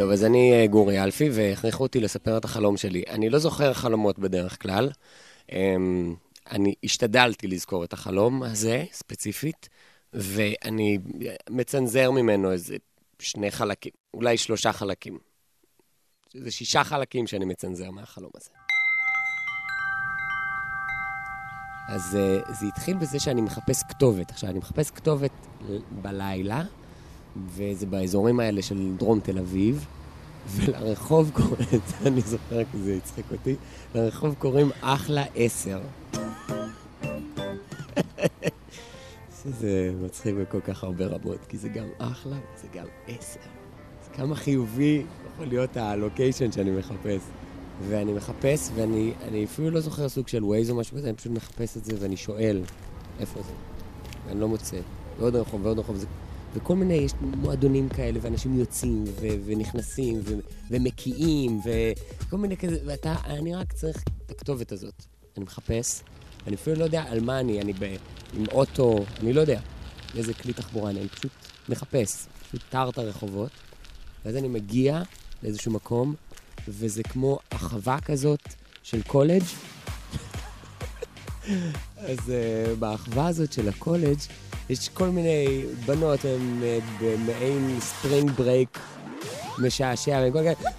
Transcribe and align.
אז 0.00 0.24
אני 0.24 0.52
אה, 0.52 0.66
גורי 0.66 1.02
אלפי, 1.02 1.30
והכריחו 1.32 1.82
אותי 1.82 2.00
לספר 2.00 2.38
את 2.38 2.44
החלום 2.44 2.76
שלי. 2.76 3.02
אני 3.08 3.30
לא 3.30 3.38
זוכר 3.38 3.72
חלומות 3.72 4.18
בדרך 4.18 4.62
כלל. 4.62 4.90
אמ, 5.52 6.14
אני 6.50 6.74
השתדלתי 6.84 7.46
לזכור 7.48 7.84
את 7.84 7.92
החלום 7.92 8.42
הזה, 8.42 8.84
ספציפית, 8.92 9.68
ואני 10.12 10.98
מצנזר 11.50 12.10
ממנו 12.10 12.52
איזה 12.52 12.76
שני 13.18 13.50
חלקים, 13.50 13.92
אולי 14.14 14.36
שלושה 14.36 14.72
חלקים. 14.72 15.18
זה 16.34 16.50
שישה 16.50 16.84
חלקים 16.84 17.26
שאני 17.26 17.44
מצנזר 17.44 17.90
מהחלום 17.90 18.30
הזה. 18.34 18.50
אז 21.88 22.18
uh, 22.18 22.52
זה 22.52 22.66
התחיל 22.66 22.96
בזה 22.96 23.20
שאני 23.20 23.40
מחפש 23.40 23.82
כתובת. 23.88 24.30
עכשיו, 24.30 24.50
אני 24.50 24.58
מחפש 24.58 24.90
כתובת 24.90 25.32
בלילה, 26.02 26.62
וזה 27.48 27.86
באזורים 27.86 28.40
האלה 28.40 28.62
של 28.62 28.92
דרום 28.96 29.20
תל 29.20 29.38
אביב, 29.38 29.86
ולרחוב 30.46 31.30
קוראים, 31.34 31.80
אני 32.06 32.20
זוכר 32.20 32.64
כי 32.72 32.78
זה 32.78 32.94
הצחיק 32.94 33.26
אותי, 33.32 33.54
לרחוב 33.94 34.34
קוראים 34.38 34.70
אחלה 34.80 35.24
עשר. 35.34 35.80
שזה 39.42 39.92
מצחיק 40.04 40.34
בכל 40.34 40.60
כך 40.60 40.84
הרבה 40.84 41.06
רמות, 41.06 41.38
כי 41.48 41.58
זה 41.58 41.68
גם 41.68 41.86
אחלה 41.98 42.36
וזה 42.54 42.68
גם 42.74 42.86
עשר. 43.08 43.40
אז 44.02 44.08
כמה 44.12 44.34
חיובי 44.34 45.02
יכול 45.32 45.46
להיות 45.46 45.76
הלוקיישן 45.76 46.52
שאני 46.52 46.70
מחפש. 46.70 47.20
ואני 47.88 48.12
מחפש, 48.12 48.70
ואני 48.74 49.44
אפילו 49.44 49.70
לא 49.70 49.80
זוכר 49.80 50.08
סוג 50.08 50.28
של 50.28 50.44
ווייז 50.44 50.70
או 50.70 50.76
משהו 50.76 50.96
כזה, 50.96 51.08
אני 51.08 51.16
פשוט 51.16 51.32
מחפש 51.32 51.76
את 51.76 51.84
זה 51.84 51.92
ואני 52.00 52.16
שואל 52.16 52.62
איפה 53.20 53.42
זה. 53.42 53.52
ואני 54.26 54.40
לא 54.40 54.48
מוצא. 54.48 54.76
ועוד 55.18 55.36
רחוב 55.36 55.66
ועוד 55.66 55.78
רחוב. 55.78 55.96
זה... 55.96 56.06
וכל 56.54 56.76
מיני, 56.76 56.94
יש 56.94 57.12
מועדונים 57.20 57.88
כאלה, 57.88 58.18
ואנשים 58.22 58.58
יוצאים 58.58 59.04
ו- 59.06 59.26
ונכנסים 59.44 60.20
ו- 60.24 60.38
ומקיאים, 60.70 61.60
וכל 61.64 62.36
מיני 62.36 62.56
כזה, 62.56 62.78
ואתה, 62.86 63.14
אני 63.24 63.54
רק 63.54 63.72
צריך 63.72 64.02
את 64.26 64.30
הכתובת 64.30 64.72
הזאת. 64.72 64.94
אני 65.36 65.44
מחפש, 65.44 66.02
אני 66.46 66.56
אפילו 66.56 66.76
לא 66.76 66.84
יודע 66.84 67.02
על 67.02 67.20
מה 67.20 67.40
אני, 67.40 67.60
אני 67.60 67.72
ב, 67.72 67.96
עם 68.36 68.44
אוטו, 68.52 69.04
אני 69.20 69.32
לא 69.32 69.40
יודע 69.40 69.60
איזה 70.16 70.34
כלי 70.34 70.52
תחבורה 70.52 70.90
אני, 70.90 71.00
אני 71.00 71.08
פשוט 71.08 71.32
מחפש, 71.68 72.26
פשוט 72.48 72.60
טר 72.70 72.88
את 72.88 72.98
הרחובות, 72.98 73.50
ואז 74.24 74.36
אני 74.36 74.48
מגיע 74.48 75.02
לאיזשהו 75.42 75.72
מקום, 75.72 76.14
וזה 76.68 77.02
כמו 77.02 77.38
החווה 77.52 78.00
כזאת 78.00 78.40
של 78.82 79.02
קולג'. 79.02 79.42
אז 81.96 82.18
אה, 82.18 82.76
באחווה 82.78 83.26
הזאת 83.26 83.52
של 83.52 83.68
הקולג' 83.68 84.18
יש 84.70 84.88
כל 84.88 85.08
מיני 85.08 85.64
בנות, 85.86 86.24
הן 86.24 86.60
אה, 86.62 87.02
במעין 87.02 87.80
spring 87.80 88.30
break 88.30 88.78
משעשע, 89.58 90.24
וכל 90.28 90.38
כאלה, 90.38 90.70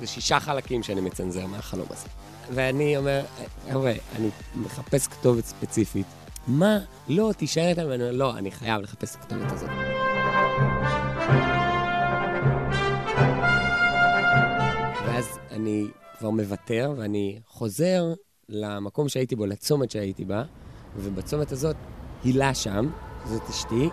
זה 0.00 0.06
שישה 0.06 0.40
חלקים 0.40 0.82
שאני 0.82 1.00
מצנזר 1.00 1.46
מהחלום 1.46 1.86
הזה. 1.90 2.08
ואני 2.50 2.96
אומר, 2.96 3.24
חבר'ה, 3.70 3.92
אני 4.16 4.28
מחפש 4.54 5.06
כתובת 5.08 5.44
ספציפית. 5.44 6.06
מה? 6.46 6.78
לא, 7.08 7.30
תישאר 7.36 7.68
איתנו, 7.68 7.88
ואני 7.88 8.02
אומר, 8.02 8.12
לא, 8.12 8.38
אני 8.38 8.50
חייב 8.50 8.82
לחפש 8.82 9.16
את 9.16 9.20
הכתובת 9.22 9.52
הזאת. 9.52 9.70
ואז 15.06 15.38
אני 15.50 15.86
כבר 16.18 16.30
מוותר, 16.30 16.92
ואני 16.96 17.40
חוזר 17.46 18.14
למקום 18.48 19.08
שהייתי 19.08 19.36
בו, 19.36 19.46
לצומת 19.46 19.90
שהייתי 19.90 20.24
בה, 20.24 20.44
ובצומת 20.96 21.52
הזאת 21.52 21.76
הילה 22.24 22.54
שם, 22.54 22.90
זאת 23.24 23.42
אשתי, 23.50 23.88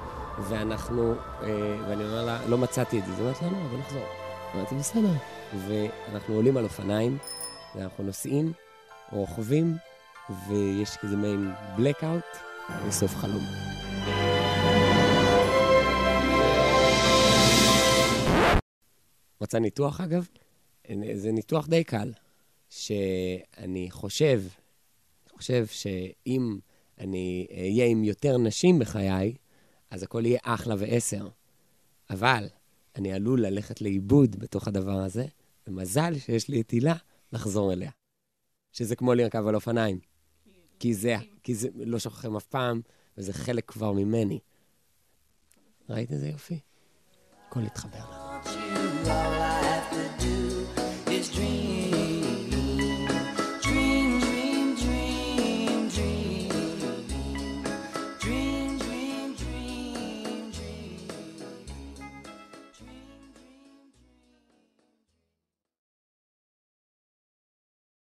ואנחנו, 0.50 1.14
אה, 1.14 1.78
ואני 1.88 2.04
אומר 2.04 2.26
לה, 2.26 2.48
לא 2.48 2.58
מצאתי 2.58 3.00
את 3.00 3.06
זה. 3.06 3.12
היא 3.12 3.22
אומרת, 3.22 3.42
לא, 3.42 3.48
לא, 3.48 3.68
בוא 3.72 3.80
נחזור. 3.80 4.04
אמרתי, 4.56 4.76
בסדר. 4.76 5.14
ואנחנו 5.68 6.36
עולים 6.36 6.58
על 6.58 6.64
אופניים, 6.64 7.18
ואנחנו 7.76 8.04
נוסעים, 8.04 8.54
רוכבים, 9.12 9.78
ויש 10.48 10.98
כזה 10.98 11.18
מעין 11.18 11.52
blackout, 11.78 12.38
וסוף 12.88 13.16
חלום. 13.16 13.44
רוצה 19.42 19.60
ניתוח, 19.60 20.02
אגב? 20.02 20.28
זה 21.14 21.32
ניתוח 21.32 21.68
די 21.68 21.84
קל, 21.84 22.12
שאני 22.72 23.92
חושב, 23.92 24.42
חושב 25.32 25.66
שאם 25.68 26.60
אני 27.00 27.48
אהיה 27.52 27.86
עם 27.86 28.04
יותר 28.04 28.38
נשים 28.38 28.80
בחיי, 28.80 29.34
אז 29.90 30.04
הכל 30.04 30.26
יהיה 30.26 30.40
אחלה 30.44 30.76
ועשר. 30.78 31.28
אבל 32.10 32.48
אני 32.96 33.14
עלול 33.14 33.42
ללכת 33.42 33.82
לאיבוד 33.82 34.36
בתוך 34.40 34.68
הדבר 34.68 35.00
הזה, 35.00 35.26
ומזל 35.68 36.20
שיש 36.20 36.50
לי 36.50 36.62
את 36.62 36.72
הילה 36.72 36.96
לחזור 37.34 37.74
אליה. 37.74 37.92
שזה 38.72 38.96
כמו 38.96 39.14
לרכב 39.14 39.48
על 39.48 39.56
אופניים. 39.56 40.00
כי 40.80 40.94
זה, 40.94 41.16
כי 41.44 41.56
זה, 41.56 41.70
לא 41.76 42.00
שוכחים 42.00 42.36
אף 42.36 42.46
פעם, 42.46 42.82
וזה 43.18 43.34
חלק 43.34 43.72
כבר 43.72 43.92
ממני. 43.92 44.40
ראית 45.90 46.12
איזה 46.12 46.28
יופי? 46.28 46.60
הכל 47.48 47.60
התחבר 47.60 48.00
לך. 48.00 49.51